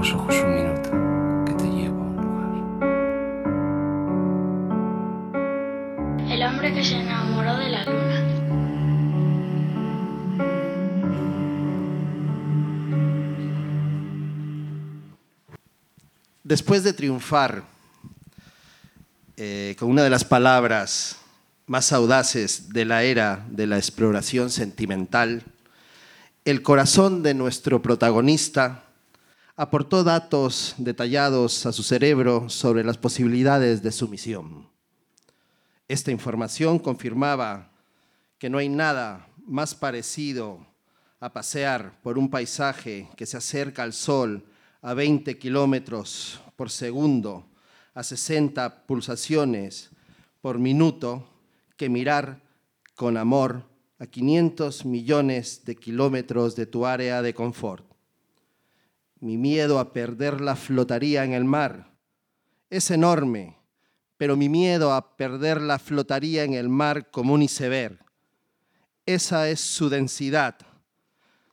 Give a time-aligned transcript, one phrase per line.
[0.00, 0.90] los ojos un minuto,
[1.44, 2.48] que te llevo a un lugar.
[6.32, 8.26] El hombre que se enamoró de la luna.
[16.44, 17.64] Después de triunfar
[19.36, 21.18] eh, con una de las palabras
[21.66, 25.42] más audaces de la era de la exploración sentimental,
[26.46, 28.84] el corazón de nuestro protagonista
[29.60, 34.66] aportó datos detallados a su cerebro sobre las posibilidades de su misión.
[35.86, 37.70] Esta información confirmaba
[38.38, 40.66] que no hay nada más parecido
[41.20, 44.46] a pasear por un paisaje que se acerca al sol
[44.80, 47.44] a 20 kilómetros por segundo,
[47.92, 49.90] a 60 pulsaciones
[50.40, 51.28] por minuto,
[51.76, 52.42] que mirar
[52.94, 57.89] con amor a 500 millones de kilómetros de tu área de confort.
[59.20, 61.92] Mi miedo a perderla flotaría en el mar.
[62.70, 63.56] Es enorme,
[64.16, 67.98] pero mi miedo a perderla flotaría en el mar como un iceberg.
[69.06, 70.56] Esa es su densidad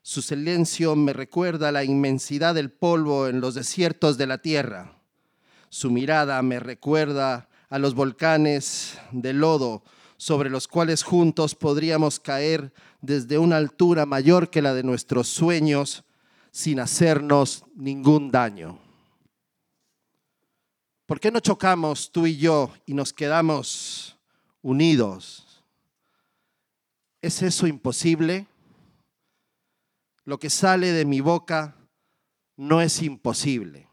[0.07, 5.01] su silencio me recuerda la inmensidad del polvo en los desiertos de la tierra.
[5.67, 9.83] Su mirada me recuerda a los volcanes de lodo
[10.15, 12.71] sobre los cuales juntos podríamos caer
[13.01, 16.05] desde una altura mayor que la de nuestros sueños
[16.57, 18.79] sin hacernos ningún daño.
[21.05, 24.17] ¿Por qué no chocamos tú y yo y nos quedamos
[24.61, 25.63] unidos?
[27.21, 28.47] ¿Es eso imposible?
[30.27, 31.73] lo que sale de mi boca
[32.57, 33.87] no es imposible.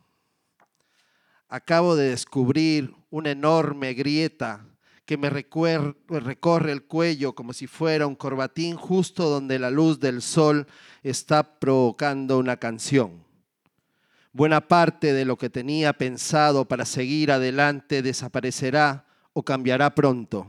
[1.46, 4.66] Acabo de descubrir una enorme grieta
[5.06, 10.22] que me recorre el cuello como si fuera un corbatín justo donde la luz del
[10.22, 10.66] sol
[11.02, 13.24] está provocando una canción.
[14.32, 20.48] Buena parte de lo que tenía pensado para seguir adelante desaparecerá o cambiará pronto.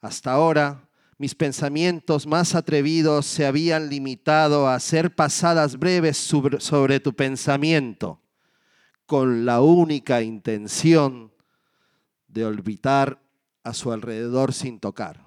[0.00, 7.12] Hasta ahora mis pensamientos más atrevidos se habían limitado a hacer pasadas breves sobre, tu
[7.12, 8.22] pensamiento,
[9.04, 11.32] con la única intención
[12.38, 13.20] de orbitar
[13.64, 15.26] a su alrededor sin tocar.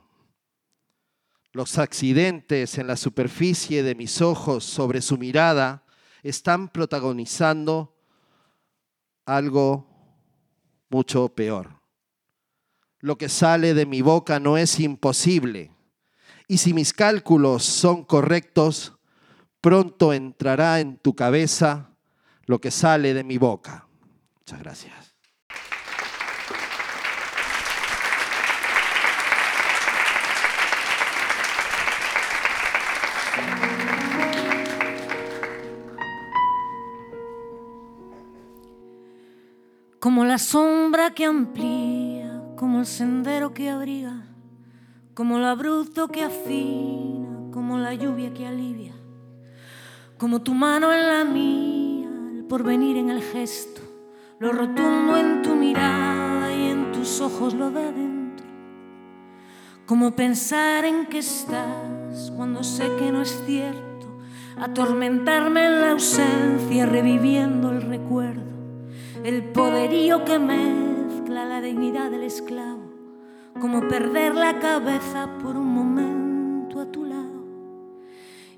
[1.52, 5.84] Los accidentes en la superficie de mis ojos sobre su mirada
[6.24, 7.94] están protagonizando
[9.26, 9.86] algo
[10.90, 11.82] mucho peor.
[13.00, 15.76] Lo que sale de mi boca no es imposible
[16.48, 18.94] y si mis cálculos son correctos,
[19.60, 21.92] pronto entrará en tu cabeza
[22.46, 23.88] lo que sale de mi boca.
[24.36, 25.11] Muchas gracias.
[40.02, 44.26] Como la sombra que amplía, como el sendero que abriga
[45.14, 48.94] como lo abrupto que afina, como la lluvia que alivia,
[50.18, 53.82] como tu mano en la mía, el porvenir en el gesto,
[54.40, 58.48] lo rotundo en tu mirada y en tus ojos lo de adentro,
[59.86, 64.18] como pensar en que estás cuando sé que no es cierto,
[64.58, 68.42] atormentarme en la ausencia, reviviendo el recuerdo,
[69.24, 72.92] el poderío que mezcla la dignidad del esclavo
[73.60, 77.46] como perder la cabeza por un momento a tu lado.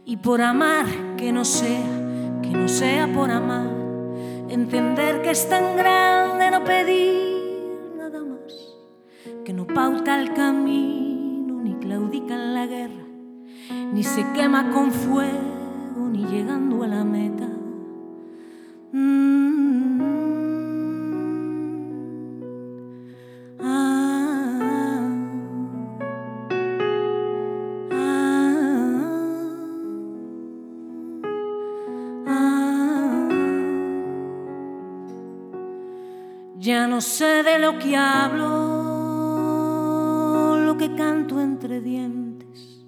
[0.06, 0.86] Y por amar
[1.18, 3.68] que no sea, que no sea por amar,
[4.50, 8.54] entender que es tan grande no pedir nada más,
[9.44, 13.06] que no pauta el camino, ni claudica en la guerra,
[13.94, 17.48] ni se quema con fuego, ni llegando a la meta.
[18.92, 19.53] Mm.
[36.94, 38.46] No sé de lo que hablo,
[40.64, 42.86] lo que canto entre dientes.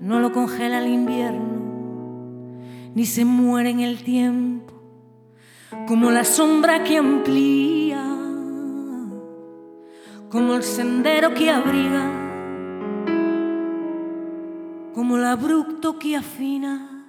[0.00, 2.58] No lo congela el invierno,
[2.96, 4.74] ni se muere en el tiempo,
[5.86, 8.02] como la sombra que amplía,
[10.28, 12.10] como el sendero que abriga,
[14.96, 17.06] como el abrupto que afina,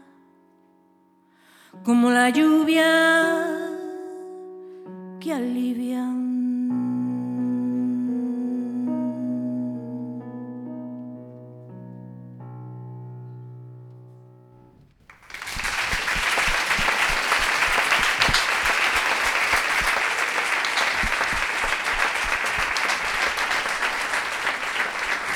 [1.84, 3.69] como la lluvia
[5.30, 6.30] que alivian.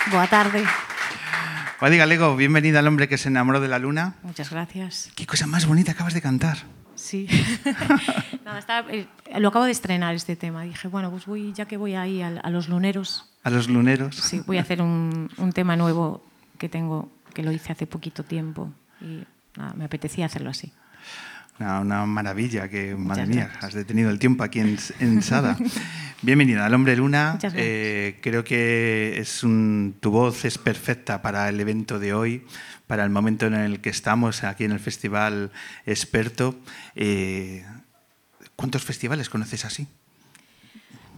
[0.10, 0.68] Buenas tardes.
[1.80, 4.16] Wadi Galego, bienvenida al hombre que se enamoró de la luna.
[4.24, 5.12] Muchas gracias.
[5.16, 6.58] Qué cosa más bonita acabas de cantar.
[7.04, 7.28] Sí.
[8.46, 9.08] Nada, estaba- eh,
[9.40, 10.64] lo acabo de estrenar este tema.
[10.64, 14.16] Dije, bueno, pues voy, ya que voy ahí a, a los luneros, A los luneros.
[14.16, 16.24] sí, voy a hacer un, un tema nuevo
[16.58, 18.72] que tengo, que lo hice hace poquito tiempo
[19.02, 19.26] y
[19.58, 20.72] nada, me apetecía hacerlo así.
[21.60, 23.64] Una, una maravilla que, madre mía, gracias.
[23.66, 25.58] has detenido el tiempo aquí en, en Sada.
[26.24, 27.38] Bienvenida al Hombre Luna.
[27.54, 32.46] Eh, creo que es un, tu voz es perfecta para el evento de hoy,
[32.88, 35.52] para el momento en el que estamos aquí en el Festival
[35.86, 36.58] Experto.
[36.96, 37.66] Eh,
[38.56, 39.86] ¿Cuántos festivales conoces así?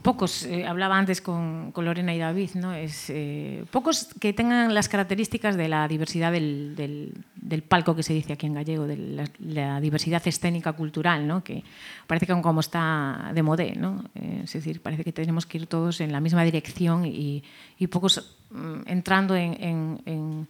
[0.05, 2.73] Pocos, eh, hablaba antes con, con Lorena y David, ¿no?
[2.73, 8.03] Es, eh, pocos que tengan las características de la diversidad del, del- del palco que
[8.03, 11.43] se dice aquí en gallego, de la, la diversidad escénica cultural, ¿no?
[11.43, 11.63] que
[12.05, 14.03] parece que como está de modé, ¿no?
[14.15, 17.43] Eh, es decir, parece que tenemos que ir todos en la misma dirección y,
[17.79, 20.47] y pocos mm, entrando en, en- en-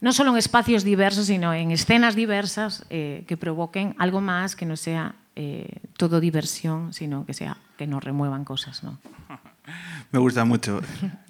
[0.00, 4.66] no solo en espacios diversos, sino en escenas diversas eh, que provoquen algo más que
[4.66, 8.98] no sea eh, todo diversión, sino que sea que nos remuevan cosas, ¿no?
[10.12, 10.80] Me gusta mucho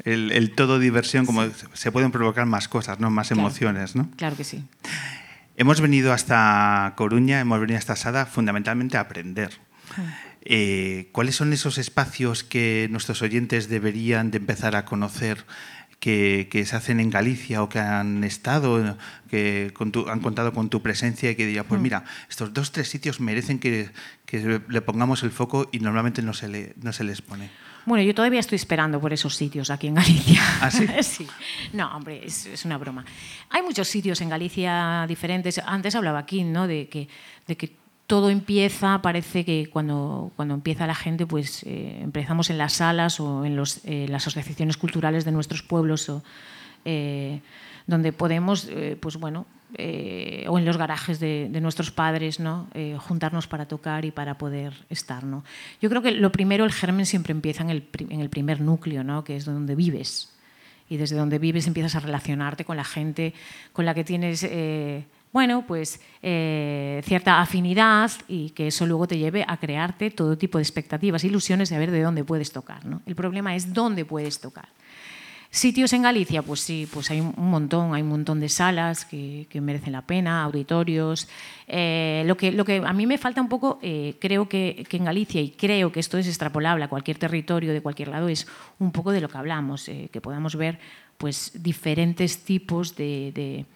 [0.04, 1.42] el, el todo diversión, como
[1.72, 3.10] se pueden provocar más cosas, ¿no?
[3.10, 3.40] más Claro.
[3.42, 3.96] emociones.
[3.96, 4.10] ¿no?
[4.16, 4.64] Claro que sí.
[5.56, 9.52] Hemos venido hasta Coruña, hemos venido hasta Sada fundamentalmente a aprender.
[10.42, 15.46] Eh, ¿Cuáles son esos espacios que nuestros oyentes deberían de empezar a conocer
[16.04, 18.98] que, que se hacen en Galicia o que han estado,
[19.30, 22.72] que con tu- han contado con tu presencia y que diría, pues mira, estos dos,
[22.72, 23.88] tres sitios merecen que,
[24.26, 27.48] que le pongamos el foco y normalmente no se, le, no se les pone?
[27.86, 30.42] Bueno, yo todavía estoy esperando por esos sitios aquí en Galicia.
[30.60, 30.86] ¿Ah, sí?
[31.02, 31.26] sí.
[31.72, 33.06] No, hombre, es, es una broma.
[33.48, 35.58] Hay muchos sitios en Galicia diferentes.
[35.64, 36.66] Antes hablaba aquí, ¿no?
[36.66, 37.08] De que,
[37.46, 37.76] de que
[38.14, 43.18] todo empieza, parece que cuando, cuando empieza la gente, pues eh, empezamos en las salas
[43.18, 46.22] o en los, eh, las asociaciones culturales de nuestros pueblos o,
[46.84, 47.40] eh,
[47.88, 52.68] donde podemos, eh, pues bueno, eh, o en los garajes de, de nuestros padres, ¿no?
[52.72, 55.24] Eh, juntarnos para tocar y para poder estar.
[55.24, 55.42] ¿no?
[55.82, 59.02] Yo creo que lo primero, el germen siempre empieza en el, en el primer núcleo,
[59.02, 59.24] ¿no?
[59.24, 60.30] que es donde vives.
[60.88, 63.34] Y desde donde vives empiezas a relacionarte con la gente
[63.72, 64.46] con la que tienes,
[65.34, 70.58] bueno, pues eh, cierta afinidad y que eso luego te lleve a crearte todo tipo
[70.58, 72.86] de expectativas, ilusiones de ver de dónde puedes tocar.
[72.86, 73.02] ¿no?
[73.04, 74.68] El problema es dónde puedes tocar.
[75.50, 79.48] Sitios en Galicia, pues sí, pues hay un montón, hay un montón de salas que,
[79.60, 81.26] merecen la pena, auditorios.
[81.66, 85.04] Eh, lo, que, lo que a mí me falta un poco, eh, creo que, en
[85.04, 88.46] Galicia, y creo que esto es extrapolable a cualquier territorio de cualquier lado, es
[88.78, 90.78] un poco de lo que hablamos, que podamos ver
[91.18, 93.66] pues, diferentes tipos de-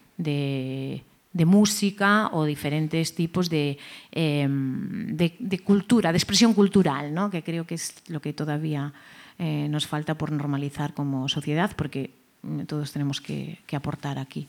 [1.33, 3.79] de música o diferentes tipos de,
[4.13, 7.31] eh, de, de cultura, de expresión cultural, ¿no?
[7.31, 8.93] que creo que es lo que todavía
[9.39, 14.49] eh, nos falta por normalizar como sociedad, porque mm, todos tenemos que aportar aquí.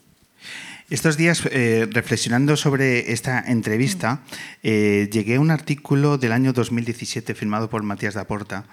[0.89, 4.23] Estos días, eh, reflexionando sobre esta entrevista,
[4.63, 8.65] eh, llegué a un artículo del año 2017 firmado por Matías Daporta,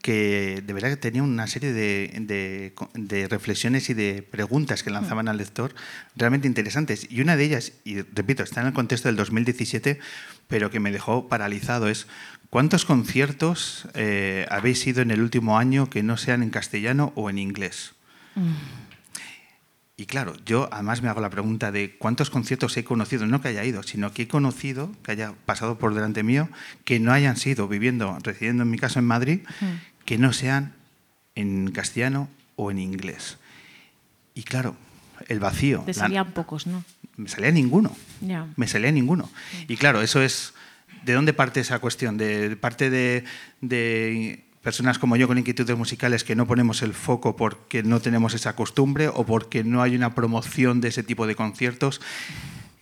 [0.00, 4.90] que de verdad que tenía una serie de, de- de reflexiones y de preguntas que
[4.90, 5.74] lanzaban al lector
[6.14, 7.08] realmente interesantes.
[7.10, 9.98] Y una de ellas, y repito, está en el contexto del 2017,
[10.46, 12.06] pero que me dejó paralizado, es
[12.48, 17.28] ¿cuántos conciertos eh, habéis ido en el último año que no sean en castellano o
[17.28, 17.90] en inglés?
[19.98, 23.48] Y claro, yo además me hago la pregunta de cuántos conciertos he conocido, no que
[23.48, 26.50] haya ido, sino que he conocido, que haya pasado por delante mío,
[26.84, 29.40] que no hayan sido viviendo, residiendo en mi caso en Madrid,
[30.04, 30.74] que no sean
[31.34, 33.38] en castellano o en inglés.
[34.34, 34.76] Y claro,
[35.28, 35.80] el vacío.
[35.86, 36.84] Te la- salían pocos, ¿no?
[37.16, 37.96] me salía ninguno.
[38.56, 39.30] Me salía ninguno.
[39.66, 40.52] Y claro, eso es.
[41.04, 42.18] ¿De dónde parte esa cuestión?
[42.18, 43.24] ¿De parte de,
[43.62, 48.34] de personas como yo con inquietudes musicales que no ponemos el foco porque no tenemos
[48.34, 52.00] esa costumbre o porque no hay una promoción de ese tipo de conciertos?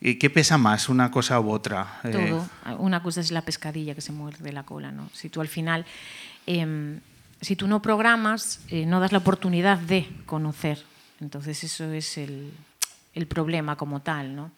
[0.01, 2.01] ¿Y ¿Qué pesa más, una cosa u otra?
[2.05, 2.49] Eh, Todo.
[2.79, 5.11] Una cosa es la pescadilla que se muerde la cola, ¿no?
[5.13, 5.85] Si tú al final,
[6.47, 7.01] em,
[7.43, 10.83] si tú no programas, eh, no das la oportunidad de conocer.
[11.21, 12.51] Entonces eso es el,
[13.13, 14.53] el problema como tal, ¿no?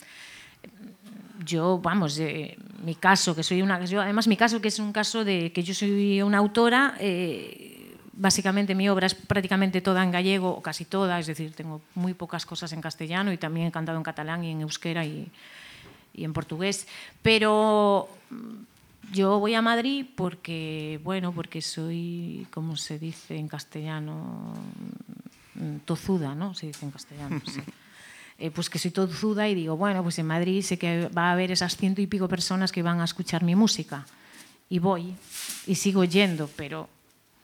[1.45, 3.76] Yo, vamos, eh, mi caso, que soy una...
[3.76, 8.75] Además, mi caso, que es un caso de que yo soy una autora, eh, básicamente
[8.75, 12.47] mi obra es prácticamente toda en gallego, o casi toda, es decir, tengo muy pocas
[12.47, 15.31] cosas en castellano y también he cantado en catalán y en euskera y,
[16.14, 16.88] y en portugués.
[17.23, 24.55] Pero mm, yo voy a Madrid porque, bueno, porque soy, como se dice en castellano,
[25.55, 26.55] mm, tozuda, ¿no?
[26.55, 27.61] Se dice en castellano, sí.
[28.38, 31.33] Eh, pues que soy tozuda y digo, bueno, pues en Madrid sé que va a
[31.33, 34.07] haber esas ciento y pico personas que van a escuchar mi música.
[34.69, 35.14] Y voy,
[35.66, 36.88] y sigo yendo, pero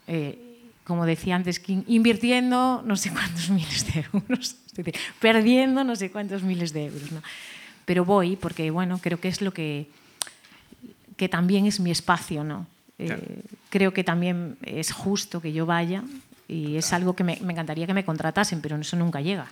[0.07, 0.39] eh,
[0.85, 6.11] como decía antes invirtiendo no sé cuántos miles de euros, es decir, perdiendo no sé
[6.11, 7.11] cuántos miles de euros.
[7.11, 7.23] ¿no?
[7.87, 9.89] Pero voy porque, bueno, creo que es lo que,
[11.17, 12.67] que también es mi espacio, ¿no?
[12.99, 13.23] Claro.
[13.25, 16.05] Eh, creo que también es justo que yo vaya
[16.49, 19.47] y es algo que me, me encantaría que me contratasen, pero eso nunca llega.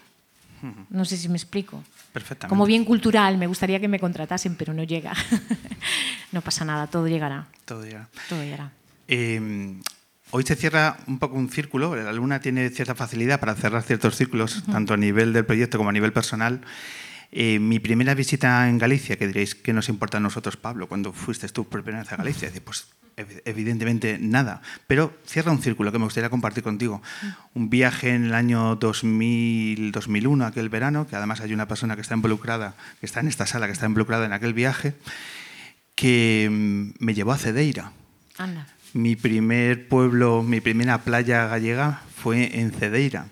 [0.90, 1.82] No sé si me explico.
[2.12, 2.48] Perfectamente.
[2.48, 5.12] Como bien cultural, me gustaría que me contratasen, pero no llega.
[6.32, 7.46] no pasa nada, todo llegará.
[7.64, 8.08] Todo ya.
[8.28, 8.72] Todo llegará.
[9.08, 9.80] Eh,
[10.30, 11.94] hoy se cierra un poco un círculo.
[11.96, 15.90] La luna tiene cierta facilidad para cerrar ciertos círculos, tanto a nivel del proyecto como
[15.90, 16.62] a nivel personal.
[17.32, 21.12] Eh, mi primera visita en Galicia, que diréis, ¿qué nos importa a nosotros, Pablo, cuando
[21.12, 22.48] fuiste tú por primera vez a Galicia?
[22.48, 22.86] Dice, pues
[23.44, 24.62] evidentemente nada.
[24.86, 27.02] Pero cierra un círculo que me gustaría compartir contigo.
[27.54, 32.02] Un viaje en el año 2000, 2001, aquel verano, que además hay una persona que
[32.02, 34.94] está involucrada, que está en esta sala, que está involucrada en aquel viaje,
[35.94, 37.92] que mm, me llevó a Cedeira.
[38.38, 38.66] Anda.
[38.92, 43.26] Mi primer pueblo, mi primera playa gallega fue en Cedeira,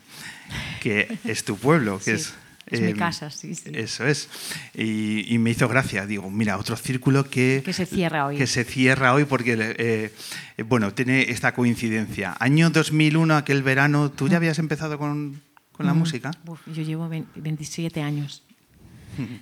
[0.80, 2.34] que es tu pueblo, que Sí, es...
[2.70, 3.70] es mi em, casa, sí, sí.
[3.72, 4.28] Eso es.
[4.74, 6.06] Y, y me hizo gracia.
[6.06, 7.62] Digo, mira, otro círculo que...
[7.64, 8.36] Que se cierra hoy.
[8.36, 10.12] Que se cierra hoy porque, eh,
[10.56, 12.36] eh, bueno, tiene esta coincidencia.
[12.38, 15.40] Año 2001, aquel verano, ¿tú ya habías empezado con,
[15.72, 16.30] con la música?
[16.46, 18.42] Uf, yo llevo 20 27 años.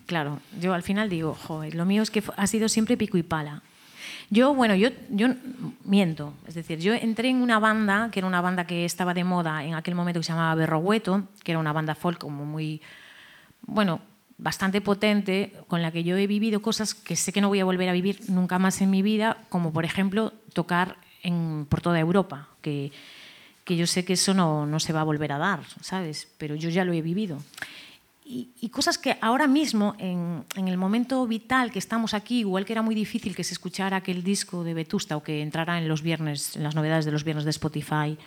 [0.06, 3.22] Claro, yo al final digo, joder, lo mío es que ha sido siempre pico y
[3.22, 3.62] pala.
[4.30, 5.28] Yo, bueno, yo, yo
[5.84, 6.34] miento.
[6.48, 9.64] Es decir, yo entré en una banda, que era una banda que estaba de moda
[9.64, 12.80] en aquel momento que se llamaba Berrogueto, que era una banda folk como muy,
[13.62, 14.00] bueno,
[14.38, 17.64] bastante potente, con la que yo he vivido cosas que sé que no voy a
[17.64, 21.98] volver a vivir nunca más en mi vida, como por ejemplo tocar en, por toda
[21.98, 22.92] Europa, que,
[23.64, 26.28] que yo sé que eso no, no se va a volver a dar, ¿sabes?
[26.38, 27.42] Pero yo ya lo he vivido.
[28.28, 32.72] Y, cosas que ahora mismo, en, en el momento vital que estamos aquí, igual que
[32.72, 36.02] era muy difícil que se escuchara aquel disco de Vetusta o que entrara en los
[36.02, 38.18] viernes, en las novedades de los viernes de Spotify,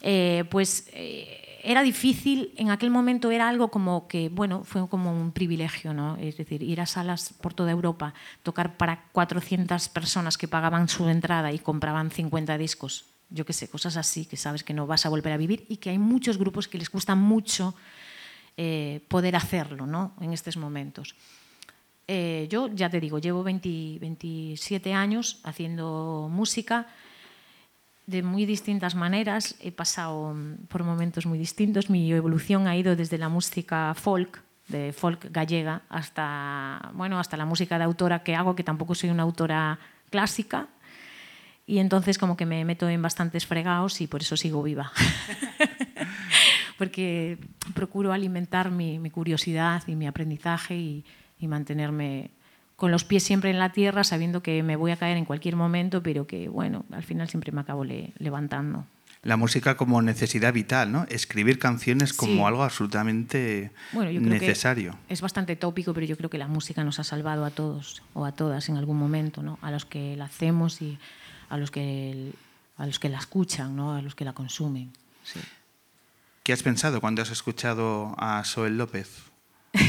[0.00, 5.10] eh, pues eh, era difícil, en aquel momento era algo como que, bueno, fue como
[5.10, 6.16] un privilegio, ¿no?
[6.16, 11.08] Es decir, ir a salas por toda Europa, tocar para 400 personas que pagaban su
[11.08, 15.06] entrada y compraban 50 discos, yo qué sé, cosas así que sabes que no vas
[15.06, 17.74] a volver a vivir y que hay muchos grupos que les cuesta mucho
[18.56, 20.12] eh, poder hacerlo ¿no?
[20.20, 21.16] en estos momentos.
[22.06, 26.86] Eh, yo ya te digo, llevo 20 27 años haciendo música
[28.06, 29.56] de muy distintas maneras.
[29.60, 31.90] He pasado mm, por momentos muy distintos.
[31.90, 37.44] Mi evolución ha ido desde la música folk, de folk gallega, hasta, bueno, hasta la
[37.44, 39.78] música de autora que hago, que tampoco soy una autora
[40.10, 40.68] clásica.
[41.66, 44.92] Y entonces como que me meto en bastantes fregados y por eso sigo viva.
[46.78, 47.38] Porque
[47.72, 51.04] procuro alimentar mi, curiosidad y mi aprendizaje y
[51.46, 52.30] mantenerme
[52.76, 55.56] con los pies siempre en la tierra, sabiendo que me voy a caer en cualquier
[55.56, 58.84] momento, pero que, bueno, al final siempre me acabo le- levantando.
[59.22, 61.06] La música como necesidad vital, ¿no?
[61.08, 62.42] Escribir canciones como Sí.
[62.42, 64.98] algo absolutamente Bueno, yo creo necesario.
[65.08, 68.02] que es bastante tópico, pero yo creo que la música nos ha salvado a todos
[68.12, 69.58] o a todas en algún momento, ¿no?
[69.62, 70.98] A los que la hacemos y
[71.48, 72.32] a los que,
[72.76, 73.94] a los que la escuchan, ¿no?
[73.94, 74.92] A los que la consumen.
[75.22, 75.40] Sí.
[76.42, 79.22] ¿Qué has pensado cuando has escuchado a Soel López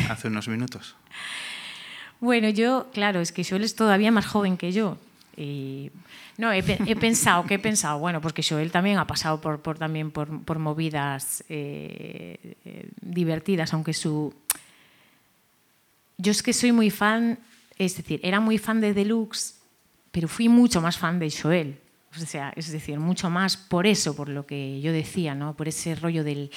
[0.09, 0.95] hace unos minutos?
[2.19, 4.97] Bueno, yo, claro, es que Joel es todavía más joven que yo.
[5.37, 5.91] Y,
[6.37, 7.99] no, he, pe- he pensado, ¿qué he pensado?
[7.99, 13.73] Bueno, pues que Joel también ha pasado por, también por, por movidas eh, eh, divertidas,
[13.73, 14.33] aunque su...
[16.17, 17.37] Yo es que soy muy fan,
[17.77, 19.55] es decir, era muy fan de Deluxe,
[20.11, 21.77] pero fui mucho más fan de Joel.
[22.15, 25.53] O sea, es decir, mucho más por eso, por lo que yo decía, ¿no?
[25.57, 26.49] Por ese rollo del,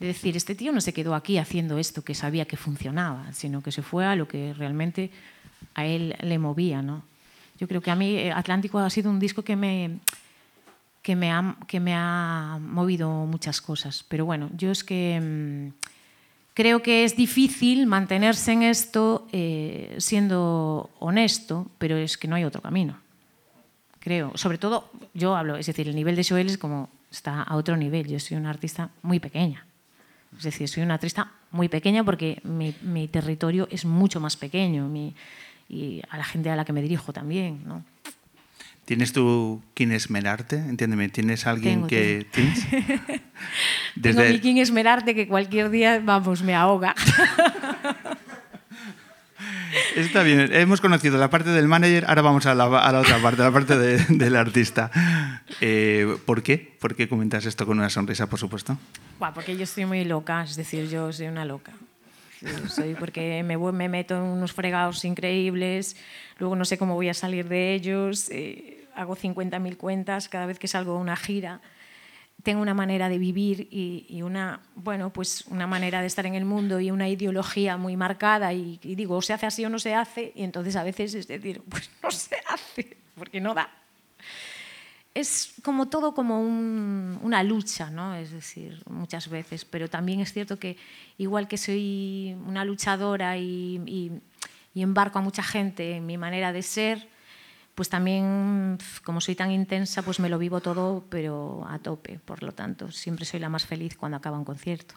[0.00, 3.62] de decir, este tío no se quedó aquí haciendo esto que sabía que funcionaba, sino
[3.62, 5.10] que se fue a lo que realmente
[5.74, 7.04] a él le movía, ¿no?
[7.58, 10.00] Yo creo que a mí eh, Atlántico ha sido un disco que me,
[11.02, 14.02] que me, ha, que me ha movido muchas cosas.
[14.08, 15.86] Pero bueno, yo es que mm,
[16.54, 22.44] creo que es difícil mantenerse en esto eh, siendo honesto, pero es que no hay
[22.44, 22.98] otro camino.
[23.98, 24.32] Creo.
[24.36, 27.76] Sobre todo, yo hablo, es decir, el nivel de Joel es como está a otro
[27.76, 28.08] nivel.
[28.08, 29.66] Yo soy una artista muy pequeña.
[30.36, 34.88] Es decir, soy una artista muy pequeña porque mi, mi territorio es mucho más pequeño
[34.88, 35.14] mi-
[35.68, 37.60] y a la gente a la que me dirijo también.
[37.66, 37.84] ¿no?
[38.84, 40.56] ¿Tienes tú quien esmerarte?
[40.56, 42.26] Entiéndeme, ¿tienes alguien Tengo, que...
[42.32, 42.66] ¿Tienes?
[44.02, 46.94] Tengo mi King Esmerarte que cualquier día, vamos, me ahoga.
[49.96, 53.18] Está bien, hemos conocido la parte del manager, ahora vamos a la, a la otra
[53.22, 54.90] parte, la parte de- del artista.
[55.60, 56.58] Eh, ¿Por qué?
[56.80, 58.76] ¿Por qué comentas esto con una sonrisa, por supuesto?
[59.34, 61.72] Porque yo estoy muy loca, es decir, yo soy una loca.
[62.68, 65.96] Soy porque me, me meto en unos fregados increíbles,
[66.38, 70.58] luego no sé cómo voy a salir de ellos, eh, hago 50.000 cuentas cada vez
[70.58, 71.60] que salgo a una gira.
[72.42, 76.34] Tengo una manera de vivir y, y, una, bueno, pues una manera de estar en
[76.34, 79.68] el mundo y una ideología muy marcada y, y, digo, o se hace así o
[79.70, 83.54] no se hace, y entonces a veces es decir, pues no se hace, porque no
[83.54, 83.70] da.
[85.12, 88.14] Es como todo como un, una lucha, ¿no?
[88.14, 90.76] Es decir, muchas veces, pero también es cierto que
[91.18, 94.12] igual que soy una luchadora y,
[94.72, 97.08] y embarco a mucha gente en mi manera de ser,
[97.80, 102.20] pues también, como soy tan intensa, pues me lo vivo todo, pero a tope.
[102.22, 104.96] Por lo tanto, siempre soy la más feliz cuando acaba un concierto.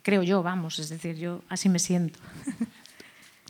[0.00, 2.18] Creo yo, vamos, es decir, yo así me siento.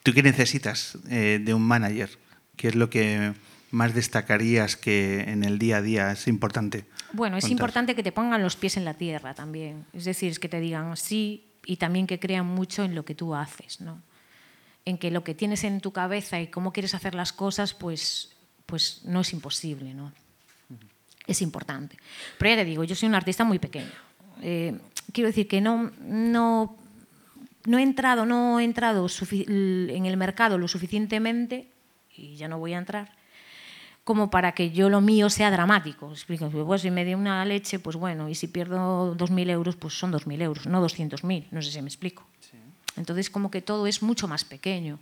[0.03, 2.11] ¿Tú qué necesitas eh, de un manager?
[2.57, 3.35] ¿Qué es lo que
[3.71, 6.85] más destacarías que en el día a día es importante?
[7.13, 7.53] Bueno, es contar?
[7.53, 9.87] importante que te pongan los pies en la tierra también.
[9.93, 13.15] Es decir, es que te digan sí y también que crean mucho en lo que
[13.15, 14.03] tú haces, ¿no?
[14.85, 18.33] En que lo que tienes en tu cabeza y cómo quieres hacer las cosas, pues
[18.73, 20.11] pues no es imposible, ¿no?
[21.27, 21.99] Es importante.
[22.39, 23.93] Pero ya te digo, yo soy un artista muy pequeño.
[24.41, 24.79] Eh,
[25.13, 26.75] quiero decir que no, no,
[27.67, 31.69] no he entrado, no he entrado en el mercado lo suficientemente,
[32.17, 33.13] y ya no voy a entrar,
[34.05, 36.11] como para que yo lo mío sea dramático.
[36.11, 39.99] Explico, pues si me dio una leche, pues bueno, y si pierdo 2.000 euros, pues
[39.99, 42.25] son 2.000 euros, no 200.000, no sé si me explico.
[42.41, 42.57] Sí.
[42.97, 44.99] Entonces como que todo es mucho más pequeño.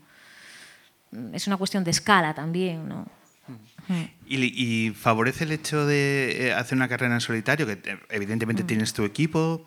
[1.32, 3.19] Es una cuestión de escala también, ¿no?
[4.26, 7.66] ¿Y, ¿Y, favorece el hecho de eh, hacer una carrera en solitario?
[7.66, 8.66] Que eh, evidentemente mm.
[8.66, 9.64] tienes tu equipo,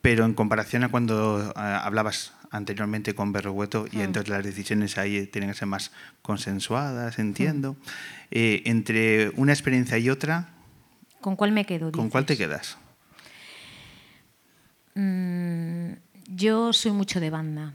[0.00, 4.00] pero en comparación a cuando hablabas anteriormente con Berrogueto y mm.
[4.00, 5.90] entonces las decisiones ahí tienen que ser más
[6.20, 7.72] consensuadas, entiendo.
[7.72, 7.76] Mm.
[8.30, 10.50] Eh, entre una experiencia y otra...
[11.20, 11.90] ¿Con cuál me quedo?
[11.92, 12.76] ¿Con cuál te quedas?
[14.94, 15.92] Mm,
[16.28, 17.74] yo soy mucho de banda.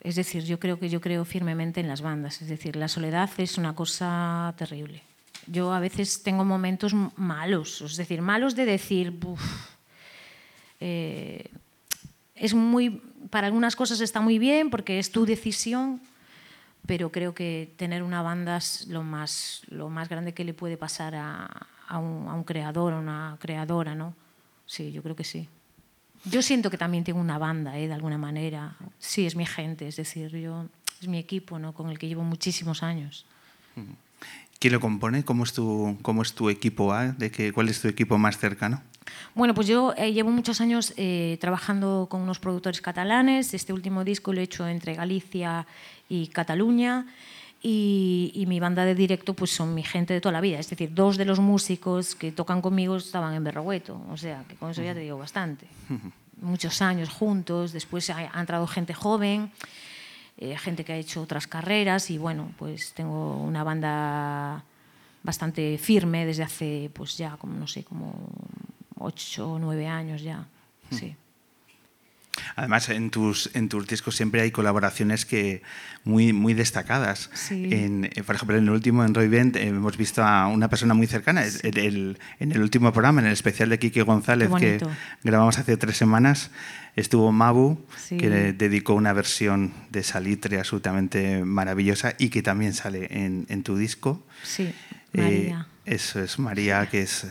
[0.00, 2.42] Es decir, yo creo que yo creo firmemente en las bandas.
[2.42, 5.02] Es decir, la soledad es una cosa terrible.
[5.46, 9.18] Yo a veces tengo momentos malos, es decir, malos de decir,
[10.80, 11.50] eh,
[12.34, 16.00] es muy, para algunas cosas está muy bien porque es tu decisión,
[16.86, 20.76] pero creo que tener una banda es lo más, lo más grande que le puede
[20.76, 21.66] pasar a,
[21.98, 24.14] un creador, a una creadora, ¿no?
[24.66, 25.48] Sí, yo creo que sí.
[26.24, 27.88] Yo siento que también tengo una banda, ¿eh?
[27.88, 28.76] de alguna manera.
[28.98, 30.66] Sí, es mi gente, es decir, yo,
[31.00, 31.72] es mi equipo ¿no?
[31.72, 33.24] con el que llevo muchísimos años.
[34.60, 35.24] ¿Quién lo compone?
[35.24, 37.12] ¿Cómo es tu, cómo es tu equipo A?
[37.12, 38.82] ¿De qué, ¿Cuál es tu equipo más cercano?
[39.34, 43.54] Bueno, pues yo eh, llevo muchos años eh, trabajando con unos productores catalanes.
[43.54, 45.66] Este último disco lo he hecho entre Galicia
[46.10, 47.06] y Cataluña.
[47.62, 50.58] Y, y, mi banda de directo pues son mi gente de toda la vida.
[50.58, 53.98] Es decir, dos de los músicos que tocan conmigo estaban en Berrogueto.
[54.10, 55.66] O sea, que con eso ya te digo bastante.
[56.42, 57.72] Muchos años juntos.
[57.72, 59.52] Después ha, ha entrado gente joven,
[60.40, 62.10] eh, gente que ha hecho otras carreras.
[62.10, 64.64] Y bueno, pues tengo una banda
[65.22, 68.14] bastante firme desde hace, pues ya, como no sé, como
[68.98, 70.46] ocho o nueve años ya.
[70.90, 71.14] Sí.
[72.56, 75.62] Además, en tus, en tus discos siempre hay colaboraciones que
[76.04, 77.30] muy, muy destacadas.
[77.34, 77.68] Sí.
[77.72, 80.68] En, eh, por ejemplo, en el último, en Roy Bent, eh, hemos visto a una
[80.68, 81.44] persona muy cercana.
[81.44, 81.58] Sí.
[81.62, 84.80] En, el, en, el, último programa, en el especial de Quique González, que
[85.22, 86.50] grabamos hace tres semanas,
[86.96, 88.16] estuvo Mabu, sí.
[88.16, 93.62] que le dedicó una versión de Salitre absolutamente maravillosa y que también sale en, en
[93.62, 94.24] tu disco.
[94.42, 94.72] Sí,
[95.12, 95.66] María.
[95.68, 97.26] Eh, eso es María, que es,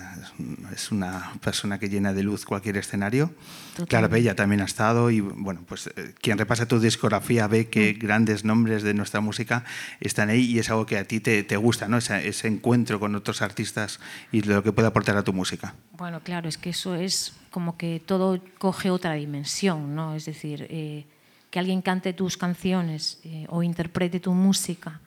[0.74, 3.32] es, una persona que llena de luz cualquier escenario.
[3.72, 3.88] Total.
[3.88, 7.94] Clara Bella también ha estado y bueno, pues eh, quien repasa tu discografía ve que
[7.94, 8.00] mm.
[8.00, 9.64] grandes nombres de nuestra música
[10.02, 12.00] están ahí y es algo que a ti te, te gusta, ¿no?
[12.00, 15.74] Ese, ese, encuentro con otros artistas y lo que puede aportar a tu música.
[15.94, 20.16] Bueno, claro, es que eso es como que todo coge otra dimensión, ¿no?
[20.16, 21.06] Es decir, eh,
[21.50, 25.00] que alguien cante tus canciones eh, o interprete tu música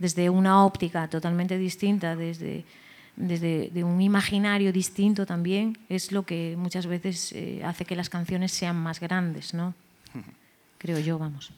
[0.00, 2.64] desde una óptica totalmente distinta, desde
[3.18, 8.08] desde de un imaginario distinto también, es lo que muchas veces eh, hace que las
[8.08, 9.74] canciones sean más grandes, ¿no?
[10.78, 11.50] Creo yo, vamos.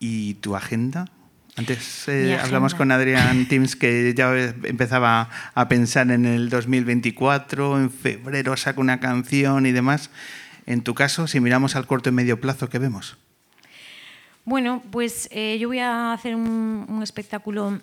[0.00, 1.06] ¿Y tu agenda?
[1.54, 7.90] Antes eh, hablamos con Adrián Tims que ya empezaba a pensar en el 2024, en
[7.90, 10.10] febrero saca una canción y demás.
[10.66, 13.16] En tu caso, si miramos al corto y medio plazo, ¿qué vemos?
[14.44, 17.80] Bueno, pues eh, yo voy a hacer un, un espectáculo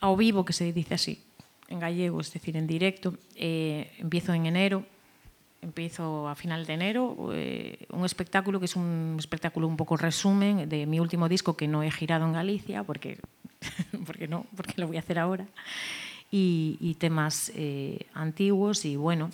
[0.00, 1.25] a vivo, que se dice así,
[1.68, 3.14] en gallego, es decir, en directo.
[3.34, 4.84] Eh, empiezo en enero,
[5.62, 10.68] empiezo a final de enero, eh, un espectáculo que es un espectáculo un poco resumen
[10.68, 13.18] de mi último disco que no he girado en Galicia, porque,
[14.06, 15.46] porque no, porque lo voy a hacer ahora,
[16.30, 19.30] y, temas eh, antiguos y bueno,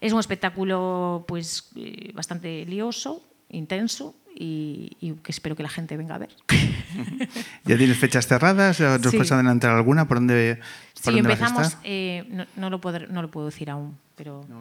[0.00, 1.70] es un espectáculo pues
[2.14, 6.30] bastante lioso, intenso y, y, que espero que la gente venga a ver.
[7.64, 8.78] ¿Ya tienes fechas cerradas?
[8.80, 9.16] ¿Nos Sí.
[9.16, 10.06] puedes adelantar alguna?
[10.08, 10.60] ¿Por dónde,
[10.94, 11.66] por Sí, dónde vas a empezamos.
[11.68, 11.80] estar?
[11.84, 14.46] eh, no, no lo puedo, no lo puedo decir aún, pero.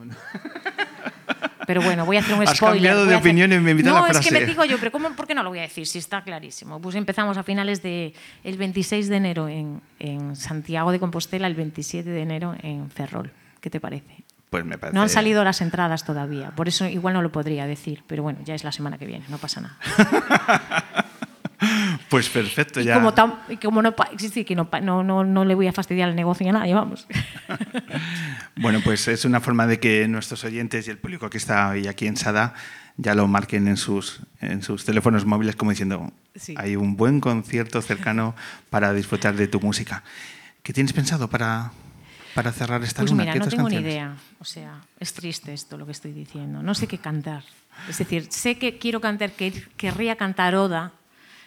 [1.67, 2.75] Pero bueno, voy a hacer un Has spoiler.
[2.75, 4.39] cambiado voy de a hacer- opinión y me invita no, la es que frase.
[4.39, 5.87] me digo yo, pero ¿cómo, ¿por qué no lo voy a decir?
[5.87, 6.79] Si está clarísimo.
[6.79, 11.55] Pues empezamos a finales de el 26 de enero en, en Santiago de Compostela, el
[11.55, 13.31] 27 de enero en Ferrol.
[13.61, 14.14] ¿Qué te parece?
[14.49, 14.95] Pues me parece.
[14.95, 18.39] No han salido las entradas todavía, por eso igual no lo podría decir, pero bueno,
[18.45, 19.77] ya es la semana que viene, no pasa nada.
[22.09, 22.95] Pues perfecto, Y ya.
[22.95, 26.15] como, tam- como no, sí, que no, no, no, no le voy a fastidiar el
[26.15, 27.07] negocio a nadie, vamos.
[28.57, 31.87] Bueno, pues es una forma de que nuestros oyentes y el público que está hoy
[31.87, 32.53] aquí en Sada
[32.97, 36.53] ya lo marquen en sus, en sus teléfonos móviles como diciendo, Sí.
[36.57, 38.35] hay un buen concierto cercano
[38.69, 40.03] para disfrutar de tu música.
[40.63, 41.71] ¿Qué tienes pensado para,
[42.35, 43.23] para cerrar esta Pues luna?
[43.23, 43.91] mira, ¿Qué no tengo ni canciones?
[43.93, 44.15] idea.
[44.39, 46.61] O sea, es triste esto lo que estoy diciendo.
[46.61, 47.43] No sé qué cantar.
[47.89, 50.91] Es decir, sé que quiero cantar, que querría cantar Oda,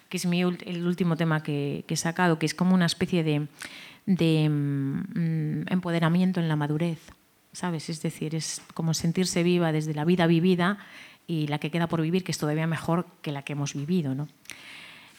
[0.08, 3.22] que es mi, el último tema que, que he sacado, que es como una especie
[3.22, 3.46] de,
[4.06, 6.98] de mm, empoderamiento en la madurez.
[7.52, 7.88] ¿Sabes?
[7.88, 10.78] Es decir, es como sentirse viva desde la vida vivida
[11.26, 14.14] y la que queda por vivir, que es todavía mejor que la que hemos vivido,
[14.14, 14.28] ¿no?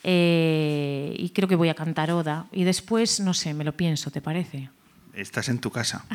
[0.04, 2.46] Eh, y creo que voy a cantar Oda.
[2.52, 4.70] Y después, no sé, me lo pienso, ¿te parece?
[5.20, 6.06] Estás en tu casa,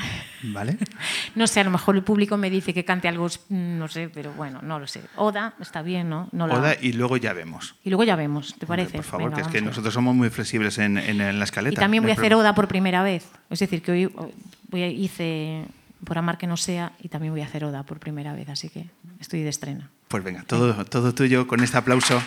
[0.42, 0.78] ¿vale?
[1.34, 4.32] No sé, a lo mejor el público me dice que cante algo, no sé, pero
[4.32, 5.02] bueno, no lo sé.
[5.16, 6.28] Oda, está bien, ¿no?
[6.32, 7.74] no la- Oda y luego ya vemos.
[7.84, 8.96] Y luego ya vemos, ¿te Hombre, parece?
[8.96, 11.74] Por favor, Venga, que es que nosotros somos muy flexibles en, en- en la escaleta.
[11.74, 12.34] Y también no voy a hacer.
[12.34, 13.26] Oda por primera vez.
[13.50, 14.10] Es decir, que hoy
[14.68, 15.64] voy a- hice
[16.04, 18.68] por amar que no sea y también voy a hacer Oda por primera vez, así
[18.68, 18.86] que
[19.20, 19.88] estoy de estreno.
[20.08, 22.22] Pues venga, todo, todo tuyo con este aplauso.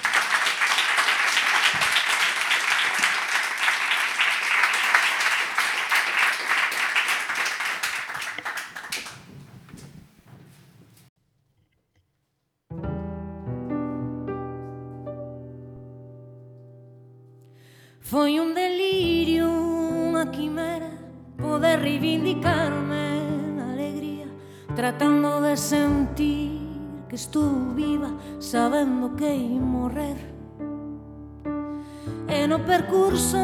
[32.28, 33.38] E no percurso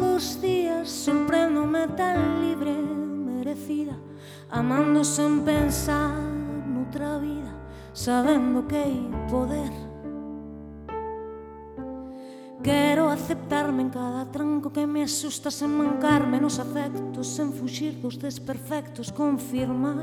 [0.00, 3.94] dos días sorprendome tan libre merecida
[4.50, 6.18] Amando sen pensar
[6.66, 7.54] noutra vida
[7.94, 9.72] Sabendo que hai poder
[12.66, 18.18] Quero aceptarme en cada tranco que me asusta sen mancarme nos afectos, sen fuxir dos
[18.18, 20.02] desperfectos, confirmar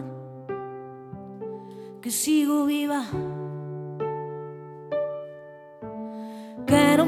[1.99, 3.03] que sigo viva.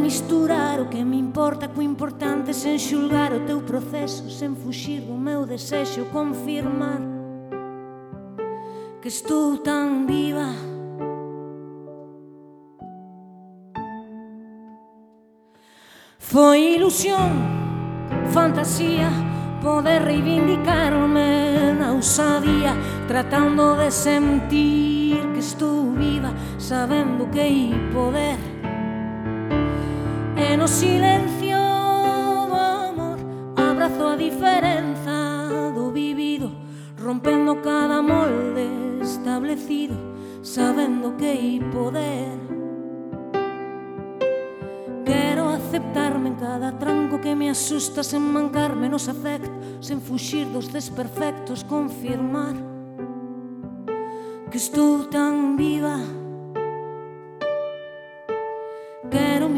[0.06, 5.18] misturar o que me importa co importante sen xulgar o teu proceso, sen fuxir do
[5.18, 7.02] meu desexo confirmar
[9.02, 10.54] que estou tan viva.
[16.20, 17.32] Foi ilusión,
[18.30, 19.10] fantasía,
[19.60, 28.55] poder reivindicarme na usadía tratando de sentir que estou viva sabendo que hai poder
[30.66, 31.60] no silencio
[32.50, 33.20] do amor
[33.56, 36.50] abrazo a diferenza do vivido
[36.98, 38.66] rompendo cada molde
[39.00, 39.94] establecido
[40.42, 42.34] sabendo que hai poder.
[45.06, 50.74] Quero aceptarme en cada tranco que me asusta sen mancarme nos afectos sen fuxir dos
[50.74, 52.58] desperfectos confirmar
[54.50, 56.25] que estou tan viva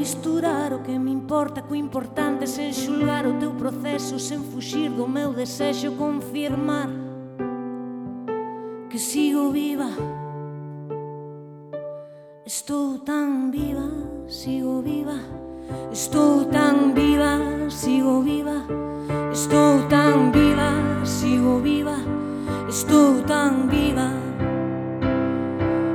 [0.08, 5.06] misturar o que me importa co importante sen xulgar o teu proceso sen fuxir do
[5.06, 6.88] meu desexo confirmar
[8.90, 9.90] que sigo viva.
[12.46, 13.84] Estou tan viva,
[14.30, 15.20] sigo viva.
[15.92, 18.64] Estou tan viva, sigo viva.
[19.34, 20.72] Estou tan viva,
[21.04, 21.98] sigo viva.
[22.70, 24.08] Estou tan viva.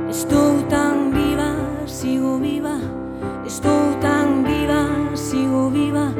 [0.07, 1.49] Estou tan viva,
[1.87, 3.02] sigo viva.
[3.45, 6.13] Estou tan viva, sigo viva.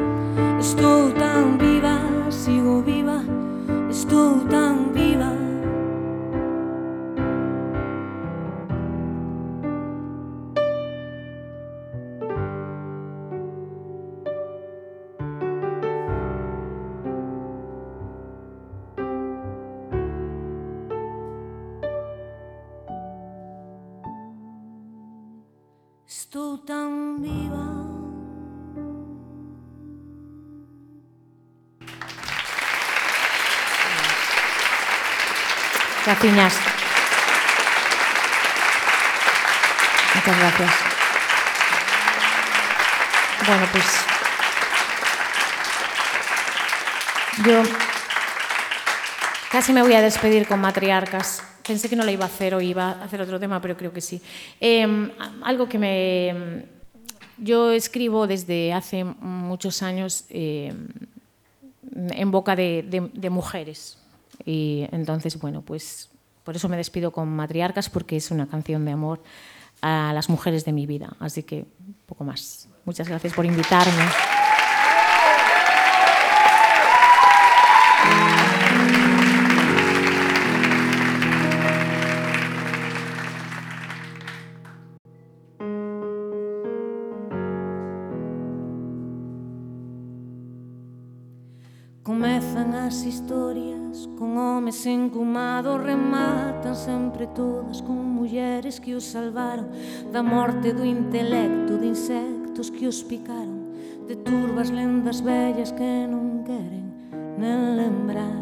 [0.60, 1.98] Estou tan viva,
[2.30, 3.24] sigo viva.
[3.90, 5.32] Estou tan viva.
[26.06, 26.93] Estou tan
[36.04, 36.54] Gracias.
[40.14, 40.70] Muchas gracias.
[43.46, 43.84] Bueno, pues
[47.46, 47.62] yo
[49.50, 51.42] casi me voy a despedir con matriarcas.
[51.66, 53.92] Pensé que no la iba a hacer o iba a hacer otro tema, pero creo
[53.92, 54.20] que sí.
[54.60, 55.10] Eh,
[55.42, 56.66] algo que me...
[57.38, 60.72] Yo escribo desde hace muchos años eh,
[61.92, 63.98] en boca de mujeres.
[64.44, 66.10] Y entonces, bueno, pues
[66.44, 69.22] por eso me despido con Matriarcas, porque es una canción de amor
[69.80, 71.16] a las mujeres de mi vida.
[71.20, 71.66] Así que
[72.06, 72.68] poco más.
[72.84, 74.33] Muchas gracias por invitarme.
[92.04, 99.72] Comezan as historias con homes encumados Rematan sempre todas con mulleres que os salvaron
[100.12, 103.72] Da morte do intelecto de insectos que os picaron
[104.06, 106.84] De turbas lendas bellas que non queren
[107.38, 108.36] nen lembrar.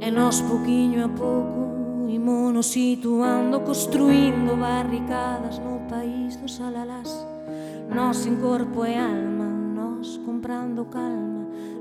[0.00, 1.69] E nos poquinho a pouco
[2.10, 7.26] Imonos situando, construindo barricadas no país dos alalás.
[7.88, 11.30] Nos en corpo e alma, nos comprando calma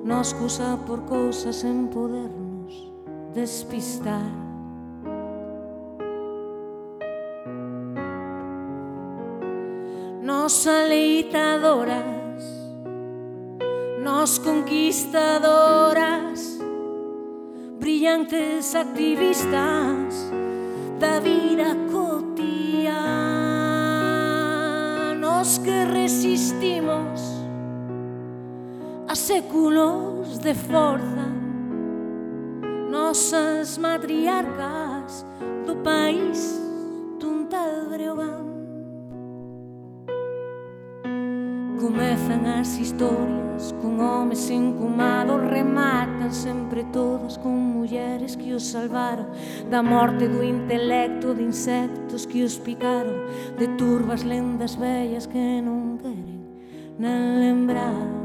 [0.03, 2.91] Nos cusa por cousas en podernos
[3.33, 4.31] despistar.
[10.21, 12.43] Nos aleitadoras,
[14.01, 16.28] nos conquistadoras
[17.99, 20.31] brillantes activistas
[20.99, 22.95] da vida cotía
[25.19, 27.19] nos que resistimos
[29.05, 31.27] a séculos de forza.
[32.89, 35.25] Nosas matriarcas
[35.67, 36.57] do país
[37.19, 38.58] dun tal Breogán.
[42.29, 43.73] Comezan as historias.
[43.81, 49.25] Con homes encumados Rematan sempre todas con mulleres que os salvaron.
[49.71, 53.25] Da morte do intelecto de insectos que os picaron.
[53.57, 56.45] De turbas lendas bellas que non queren
[56.99, 58.18] nem lembrar.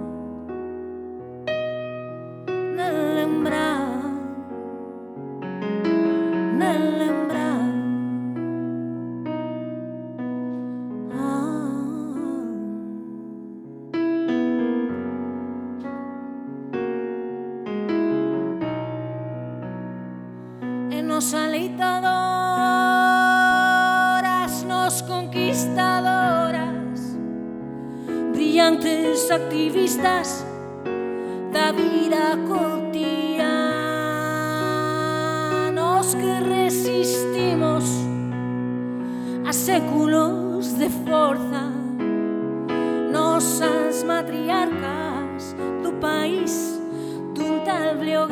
[44.14, 46.79] Matriarcas do país
[47.35, 48.31] dun tal Breogán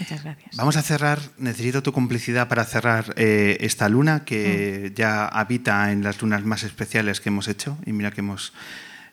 [0.00, 0.56] Muchas gracias.
[0.56, 6.02] Vamos a cerrar, necesito tu complicidad para cerrar eh, esta luna que ya habita en
[6.02, 7.78] las lunas más especiales que hemos hecho.
[7.86, 8.52] Y mira que hemos,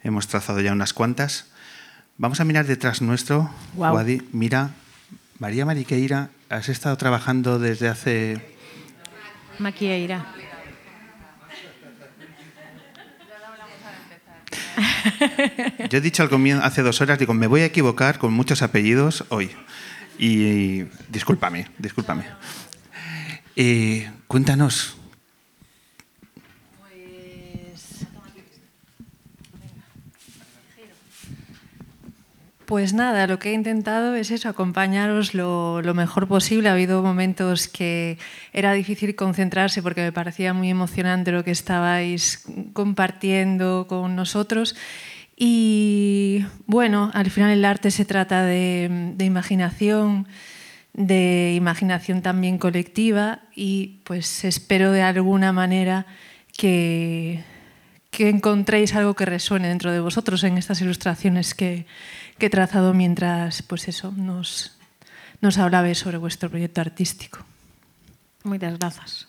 [0.02, 1.52] hemos trazado ya unas cuantas.
[2.17, 3.54] Vamos a mirar detrás nuestro.
[3.76, 3.91] Guau.
[3.91, 4.23] Guadi.
[4.32, 4.71] Mira,
[5.38, 8.52] María Mariqueira, has estado trabajando desde hace...
[9.59, 10.25] Maquieira.
[15.89, 18.61] Yo he dicho al comienzo, hace dos horas, digo, me voy a equivocar con muchos
[18.61, 19.51] apellidos hoy.
[20.17, 22.25] Y discúlpame, discúlpame.
[23.55, 24.97] Eh, cuéntanos,
[32.65, 36.69] Pues nada, lo que he intentado es eso, acompañaros lo, mejor posible.
[36.69, 38.17] Ha habido momentos que
[38.54, 44.76] era difícil concentrarse porque me parecía muy emocionante lo que estabais compartiendo con nosotros.
[45.36, 50.28] Y bueno, al final el arte se trata de, imaginación,
[50.93, 56.06] de imaginación también colectiva y pues espero de alguna manera
[56.56, 57.43] que
[58.19, 61.88] encontréis algo que resuene dentro de vosotros en estas ilustraciones que,
[62.37, 64.77] que he trazado mientras pues eso, nos,
[65.41, 67.39] nos hablabais sobre vuestro proyecto artístico.
[68.43, 69.27] Muchas gracias.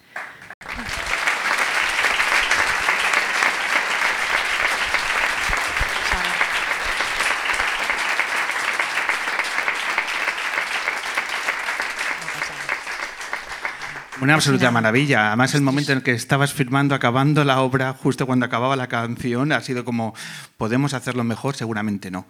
[14.24, 15.28] Una absoluta maravilla.
[15.28, 18.86] Además, el momento en el que estabas firmando, acabando la obra, justo cuando acababa la
[18.86, 20.14] canción, ha sido como,
[20.56, 21.56] ¿podemos hacerlo mejor?
[21.56, 22.26] Seguramente no.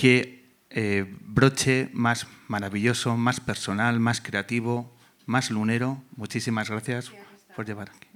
[0.00, 4.90] Qué eh, broche más maravilloso, más personal, más creativo,
[5.26, 6.02] más lunero.
[6.16, 7.12] Muchísimas gracias
[7.54, 8.08] por llevar aquí.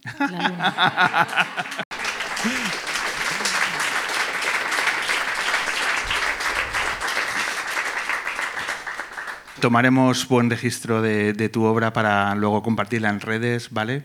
[9.61, 14.05] Tomaremos buen registro de, de tu obra para luego compartirla en redes, ¿vale?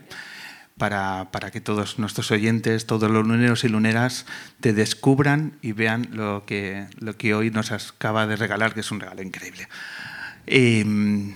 [0.80, 4.24] Para, para que todos nuestros oyentes, todos los luneros y luneras,
[4.60, 8.90] te descubran y vean lo que, lo que hoy nos acaba de regalar, que es
[8.90, 9.68] un regalo increíble.
[10.46, 10.82] Eh,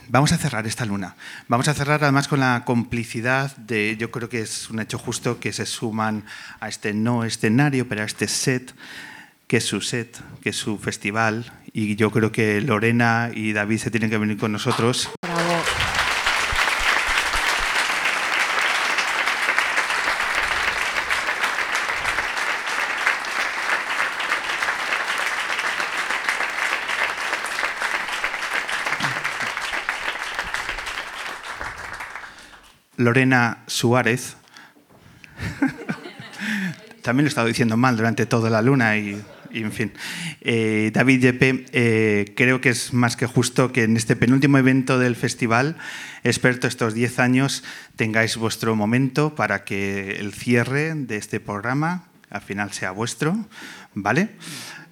[0.08, 1.14] vamos a cerrar esta luna.
[1.46, 5.38] Vamos a cerrar además con la complicidad de, yo creo que es un hecho justo
[5.38, 6.24] que se suman
[6.60, 8.74] a este no escenario, pero a este set,
[9.46, 11.52] que es su set, que es su festival.
[11.74, 15.10] Y yo creo que Lorena y David se tienen que venir con nosotros.
[32.96, 34.36] Lorena Suárez.
[37.02, 39.20] También lo he estado diciendo mal durante toda la luna y,
[39.52, 39.92] en fin.
[40.40, 44.98] Eh, David Yepe, eh, creo que es más que justo que en este penúltimo evento
[44.98, 45.76] del festival,
[46.22, 47.62] experto estos 10 años,
[47.96, 53.46] tengáis vuestro momento para que el cierre de este programa al final sea vuestro,
[53.94, 54.30] ¿vale?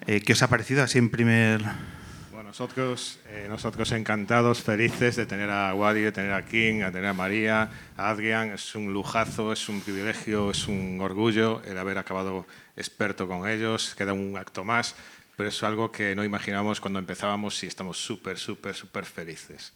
[0.05, 1.63] Eh, ¿Qué os ha parecido así en primer...?
[2.53, 7.07] Nosotros, eh, nosotros encantados, felices de tener a Wadi, de tener a King, a tener
[7.07, 8.51] a María, a Adrián.
[8.51, 12.45] Es un lujazo, es un privilegio, es un orgullo el haber acabado
[12.77, 13.95] experto con ellos.
[13.95, 14.93] Queda un acto más,
[15.35, 19.73] pero es algo que no imaginamos cuando empezábamos y estamos súper, súper, súper felices.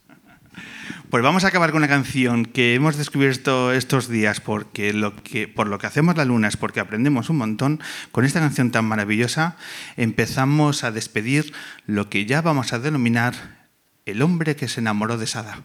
[1.10, 5.48] Pues vamos a acabar con una canción que hemos descubierto estos días porque lo que,
[5.48, 7.80] por lo que hacemos la luna es porque aprendemos un montón.
[8.12, 9.56] Con esta canción tan maravillosa
[9.96, 11.54] empezamos a despedir
[11.86, 13.67] lo que ya vamos a denominar
[14.06, 15.63] el hombre que se enamoró de Sada.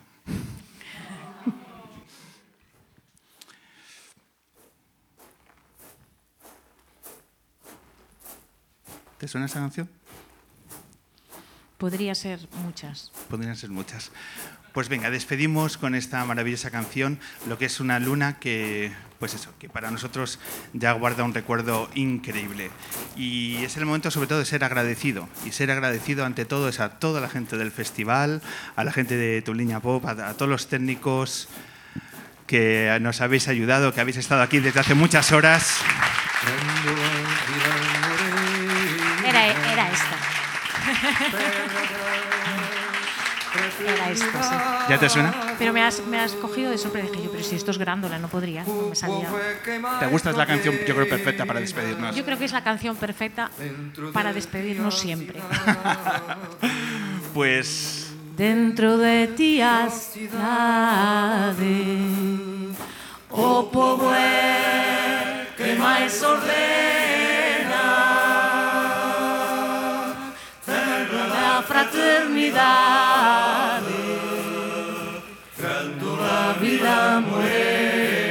[9.18, 9.88] ¿Te suena esa canción?
[11.78, 13.12] Podría ser muchas.
[13.30, 14.10] Podrían ser muchas.
[14.72, 19.52] Pues venga, despedimos con esta maravillosa canción, lo que es una luna que, pues eso,
[19.58, 20.38] que para nosotros
[20.72, 22.70] ya guarda un recuerdo increíble.
[23.14, 25.28] Y es el momento sobre todo de ser agradecido.
[25.44, 28.40] Y ser agradecido ante todo es a toda la gente del festival,
[28.74, 31.48] a la gente de Tu Línea Pop, a, a todos los técnicos
[32.46, 35.82] que nos habéis ayudado, que habéis estado aquí desde hace muchas horas.
[39.22, 41.61] Era, era esta.
[43.80, 44.54] Era esta, sí.
[44.90, 45.54] ¿Ya te suena?
[45.58, 47.08] Pero me has, me has cogido de sorpresa.
[47.10, 48.64] Dije yo, pero si esto es grándola, no podría.
[48.64, 49.28] No me salía.
[50.00, 50.30] ¿Te gusta?
[50.30, 52.14] Es la canción, yo creo, perfecta para despedirnos.
[52.14, 53.50] Yo creo que es la canción perfecta
[54.12, 55.40] para despedirnos siempre.
[57.32, 60.26] Pues Dentro de ti has de
[63.30, 63.70] o
[64.14, 67.01] é que máis ordena
[71.62, 73.02] fraternidade
[76.60, 78.22] vida morena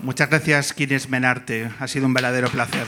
[0.00, 1.70] Muchas gracias, Kines Menarte.
[1.80, 2.86] Ha sido un verdadero placer.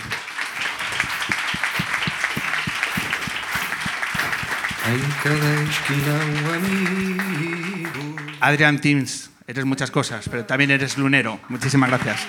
[8.41, 11.41] Adrian Teams, eres muchas cosas, pero también eres lunero.
[11.49, 12.21] Muchísimas gracias.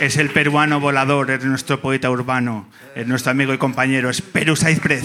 [0.00, 4.56] Es el peruano volador, es nuestro poeta urbano, es nuestro amigo y compañero, es Perú
[4.56, 5.04] Saizprez.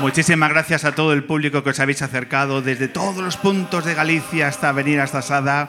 [0.00, 3.92] Muchísimas gracias a todo el público que os habéis acercado desde todos los puntos de
[3.92, 5.68] Galicia hasta venir hasta Sada,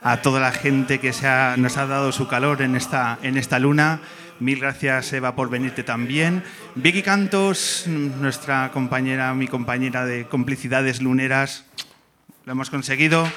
[0.00, 1.12] a toda la gente que
[1.56, 3.98] nos ha dado su calor en esta luna.
[4.40, 6.42] Mil gracias, Eva, por venirte también.
[6.74, 11.64] Vicky Cantos, nuestra compañera, mi compañera de complicidades luneras,
[12.44, 13.30] lo hemos conseguido.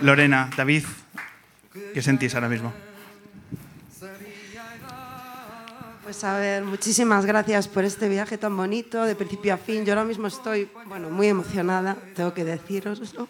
[0.00, 0.84] Lorena, David,
[1.92, 2.72] ¿qué sentís ahora mismo?
[6.08, 9.84] Pues a ver, muchísimas gracias por este viaje tan bonito, de principio a fin.
[9.84, 13.28] Yo ahora mismo estoy, bueno, muy emocionada, tengo que deciroslo.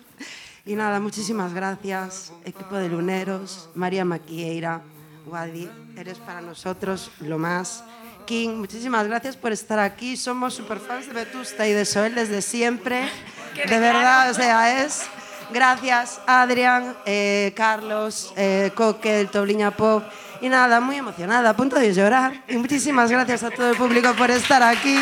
[0.65, 4.83] Y nada, muchísimas gracias, equipo de Luneros, María Maquieira,
[5.27, 7.83] Wadi, eres para nosotros lo más.
[8.27, 10.17] King, muchísimas gracias por estar aquí.
[10.17, 13.09] Somos superfans de Vetusta y de Soel desde siempre.
[13.57, 15.03] De verdad, o sea, es...
[15.51, 20.05] Gracias, Adrián, eh, Carlos, eh, Coque, del Tobliña Pop.
[20.41, 22.43] Y nada, muy emocionada, a punto de llorar.
[22.49, 24.99] Y muchísimas gracias a todo el público por estar aquí.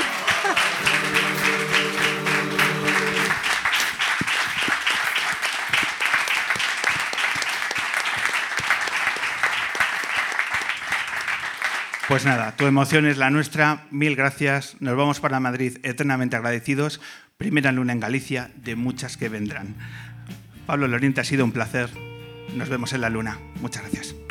[12.09, 13.85] Pues nada, tu emoción es la nuestra.
[13.91, 14.77] Mil gracias.
[14.79, 17.01] Nos vamos para Madrid eternamente agradecidos.
[17.37, 19.75] Primera luna en Galicia, de muchas que vendrán.
[20.67, 21.91] Pablo Loriente, ha sido un placer.
[22.55, 23.39] Nos vemos en la luna.
[23.61, 24.26] Muchas gracias.